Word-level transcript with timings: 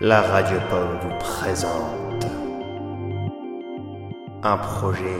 La 0.00 0.22
Radio 0.22 0.60
Pomme 0.70 0.96
vous 1.02 1.18
présente 1.18 2.24
un 4.44 4.56
projet 4.56 5.18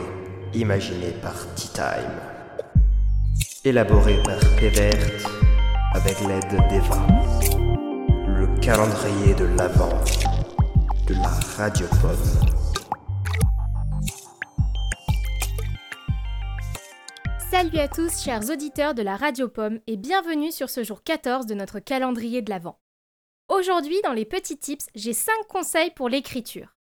imaginé 0.53 1.11
par 1.21 1.35
Tea 1.55 1.67
Time, 1.73 3.43
élaboré 3.65 4.23
par 4.23 4.39
Péverte 4.57 5.27
avec 5.93 6.21
l'aide 6.21 6.69
d'Eva, 6.69 7.05
le 8.25 8.57
calendrier 8.61 9.33
de 9.33 9.43
l'Avent 9.57 10.01
de 11.07 11.13
la 11.15 11.33
Radio 11.57 11.85
Pomme. 12.01 12.55
Salut 17.51 17.79
à 17.79 17.89
tous, 17.89 18.23
chers 18.23 18.49
auditeurs 18.49 18.93
de 18.93 19.01
la 19.01 19.17
Radio 19.17 19.49
Pomme, 19.49 19.79
et 19.87 19.97
bienvenue 19.97 20.53
sur 20.53 20.69
ce 20.69 20.85
jour 20.85 21.03
14 21.03 21.47
de 21.47 21.53
notre 21.53 21.79
calendrier 21.79 22.41
de 22.41 22.49
l'Avent. 22.49 22.79
Aujourd'hui, 23.49 23.99
dans 24.03 24.13
les 24.13 24.25
petits 24.25 24.59
tips, 24.59 24.85
j'ai 24.93 25.13
5 25.13 25.33
conseils 25.47 25.89
pour 25.89 26.07
l'écriture. 26.07 26.75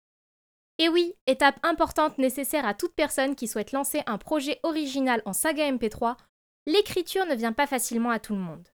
Et 0.80 0.90
oui, 0.90 1.14
étape 1.28 1.60
importante 1.62 2.18
nécessaire 2.18 2.66
à 2.66 2.74
toute 2.74 2.96
personne 2.96 3.36
qui 3.36 3.48
souhaite 3.48 3.72
lancer 3.72 4.02
un 4.08 4.18
projet 4.18 4.60
original 4.64 5.22
en 5.26 5.34
saga 5.34 5.72
MP3, 5.72 6.18
l'écriture 6.66 7.28
ne 7.28 7.36
vient 7.36 7.54
pas 7.54 7.68
facilement 7.68 8.10
à 8.10 8.18
tout 8.18 8.34
le 8.34 8.42
monde. 8.42 8.68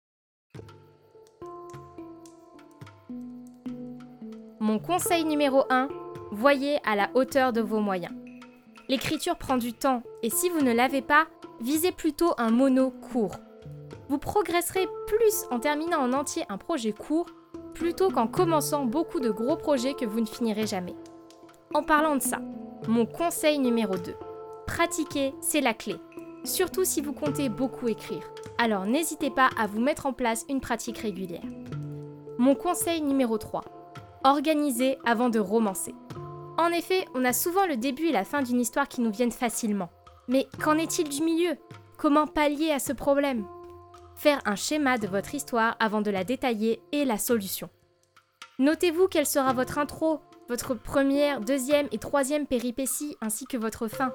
Mon 4.61 4.79
conseil 4.79 5.25
numéro 5.25 5.65
1, 5.69 5.89
voyez 6.31 6.79
à 6.87 6.95
la 6.95 7.11
hauteur 7.15 7.53
de 7.53 7.61
vos 7.61 7.81
moyens. 7.81 8.15
L'écriture 8.89 9.37
prend 9.37 9.57
du 9.57 9.73
temps 9.73 10.05
et 10.23 10.31
si 10.31 10.49
vous 10.49 10.61
ne 10.61 10.73
l'avez 10.73 11.03
pas, 11.03 11.27
visez 11.61 11.91
plutôt 11.91 12.35
un 12.39 12.51
mono 12.51 12.93
court. 12.93 13.35
Vous 14.09 14.19
progresserez 14.19 14.87
plus 15.09 15.45
en 15.51 15.59
terminant 15.59 16.01
en 16.01 16.13
entier 16.13 16.45
un 16.49 16.57
projet 16.57 16.93
court 16.93 17.27
plutôt 17.75 18.11
qu'en 18.11 18.27
commençant 18.27 18.85
beaucoup 18.85 19.21
de 19.21 19.31
gros 19.31 19.57
projets 19.57 19.95
que 19.95 20.05
vous 20.05 20.21
ne 20.21 20.27
finirez 20.27 20.67
jamais. 20.67 20.95
En 21.75 21.83
parlant 21.83 22.17
de 22.17 22.23
ça, 22.23 22.41
mon 22.89 23.07
conseil 23.07 23.59
numéro 23.59 23.97
2. 23.97 24.15
Pratiquer, 24.67 25.35
c'est 25.41 25.61
la 25.61 25.75
clé. 25.75 25.97
Surtout 26.45 26.85
si 26.85 27.01
vous 27.01 27.13
comptez 27.13 27.49
beaucoup 27.49 27.89
écrire. 27.89 28.23
Alors 28.59 28.87
n'hésitez 28.87 29.31
pas 29.31 29.51
à 29.59 29.67
vous 29.67 29.81
mettre 29.81 30.07
en 30.07 30.13
place 30.13 30.45
une 30.49 30.61
pratique 30.61 30.99
régulière. 30.99 31.43
Mon 32.39 32.55
conseil 32.55 33.03
numéro 33.03 33.39
3. 33.39 33.63
Organisez 34.25 34.99
avant 35.05 35.29
de 35.29 35.39
romancer. 35.39 35.95
En 36.59 36.69
effet, 36.69 37.05
on 37.15 37.25
a 37.25 37.33
souvent 37.33 37.67
le 37.67 37.77
début 37.77 38.07
et 38.07 38.13
la 38.13 38.25
fin 38.25 38.43
d'une 38.43 38.61
histoire 38.61 38.89
qui 38.89 39.01
nous 39.01 39.11
viennent 39.11 39.33
facilement. 39.33 39.91
Mais 40.29 40.47
qu'en 40.63 40.77
est-il 40.77 41.09
du 41.09 41.23
milieu? 41.23 41.57
Comment 41.97 42.27
pallier 42.27 42.71
à 42.71 42.79
ce 42.79 42.93
problème? 42.93 43.47
Faire 44.21 44.43
un 44.45 44.55
schéma 44.55 44.99
de 44.99 45.07
votre 45.07 45.35
histoire 45.35 45.77
avant 45.81 46.03
de 46.03 46.11
la 46.11 46.25
détailler 46.25 46.83
est 46.93 47.07
la 47.07 47.17
solution. 47.17 47.71
Notez-vous 48.59 49.09
quelle 49.09 49.25
sera 49.25 49.55
votre 49.55 49.79
intro, 49.79 50.21
votre 50.51 50.75
première, 50.75 51.41
deuxième 51.41 51.89
et 51.91 51.97
troisième 51.97 52.47
péripétie 52.47 53.17
ainsi 53.23 53.47
que 53.47 53.57
votre 53.57 53.89
fin. 53.89 54.13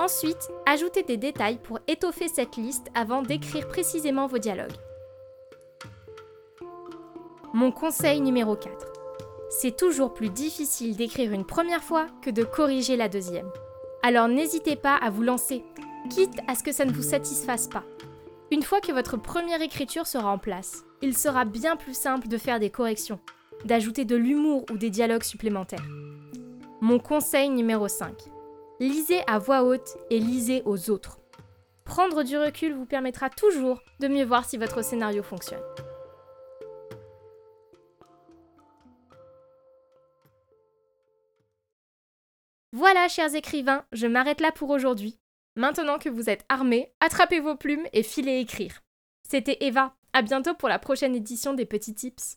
Ensuite, 0.00 0.50
ajoutez 0.66 1.04
des 1.04 1.18
détails 1.18 1.58
pour 1.62 1.78
étoffer 1.86 2.26
cette 2.26 2.56
liste 2.56 2.88
avant 2.96 3.22
d'écrire 3.22 3.68
précisément 3.68 4.26
vos 4.26 4.38
dialogues. 4.38 4.74
Mon 7.54 7.70
conseil 7.70 8.20
numéro 8.20 8.56
4. 8.56 8.72
C'est 9.50 9.76
toujours 9.76 10.14
plus 10.14 10.30
difficile 10.30 10.96
d'écrire 10.96 11.32
une 11.32 11.46
première 11.46 11.84
fois 11.84 12.08
que 12.22 12.30
de 12.30 12.42
corriger 12.42 12.96
la 12.96 13.08
deuxième. 13.08 13.52
Alors 14.02 14.26
n'hésitez 14.26 14.74
pas 14.74 14.96
à 14.96 15.10
vous 15.10 15.22
lancer, 15.22 15.62
quitte 16.10 16.40
à 16.48 16.56
ce 16.56 16.64
que 16.64 16.72
ça 16.72 16.84
ne 16.84 16.92
vous 16.92 17.04
satisfasse 17.04 17.68
pas. 17.68 17.84
Une 18.50 18.62
fois 18.62 18.80
que 18.80 18.92
votre 18.92 19.18
première 19.18 19.60
écriture 19.60 20.06
sera 20.06 20.32
en 20.32 20.38
place, 20.38 20.84
il 21.02 21.14
sera 21.14 21.44
bien 21.44 21.76
plus 21.76 21.92
simple 21.92 22.28
de 22.28 22.38
faire 22.38 22.58
des 22.58 22.70
corrections, 22.70 23.20
d'ajouter 23.66 24.06
de 24.06 24.16
l'humour 24.16 24.64
ou 24.70 24.78
des 24.78 24.88
dialogues 24.88 25.22
supplémentaires. 25.22 25.84
Mon 26.80 26.98
conseil 26.98 27.50
numéro 27.50 27.88
5. 27.88 28.14
Lisez 28.80 29.20
à 29.26 29.38
voix 29.38 29.64
haute 29.64 29.98
et 30.08 30.18
lisez 30.18 30.62
aux 30.64 30.88
autres. 30.88 31.18
Prendre 31.84 32.22
du 32.22 32.38
recul 32.38 32.72
vous 32.72 32.86
permettra 32.86 33.28
toujours 33.28 33.82
de 34.00 34.08
mieux 34.08 34.24
voir 34.24 34.46
si 34.46 34.56
votre 34.56 34.82
scénario 34.82 35.22
fonctionne. 35.22 35.62
Voilà, 42.72 43.08
chers 43.08 43.34
écrivains, 43.34 43.84
je 43.92 44.06
m'arrête 44.06 44.40
là 44.40 44.52
pour 44.52 44.70
aujourd'hui. 44.70 45.18
Maintenant 45.58 45.98
que 45.98 46.08
vous 46.08 46.30
êtes 46.30 46.44
armés, 46.48 46.92
attrapez 47.00 47.40
vos 47.40 47.56
plumes 47.56 47.88
et 47.92 48.04
filez 48.04 48.38
écrire. 48.38 48.80
C'était 49.28 49.56
Eva. 49.66 49.92
À 50.12 50.22
bientôt 50.22 50.54
pour 50.54 50.68
la 50.68 50.78
prochaine 50.78 51.16
édition 51.16 51.52
des 51.52 51.66
petits 51.66 51.96
tips. 51.96 52.36